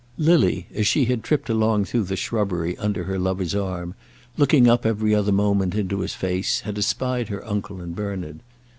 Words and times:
Lily, 0.17 0.65
as 0.73 0.87
she 0.87 1.05
had 1.05 1.21
tripped 1.21 1.47
along 1.47 1.85
through 1.85 2.05
the 2.05 2.15
shrubbery, 2.15 2.75
under 2.79 3.03
her 3.03 3.19
lover's 3.19 3.53
arm, 3.53 3.93
looking 4.35 4.67
up, 4.67 4.83
every 4.83 5.13
other 5.13 5.31
moment, 5.31 5.75
into 5.75 5.99
his 5.99 6.15
face, 6.15 6.61
had 6.61 6.79
espied 6.79 7.27
her 7.29 7.45
uncle 7.47 7.79
and 7.79 7.95
Bernard. 7.95 8.39